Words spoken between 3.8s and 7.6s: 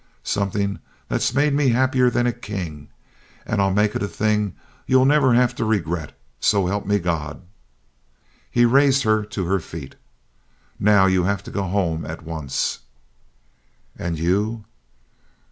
it a thing you'll never have to regret, so help me God!"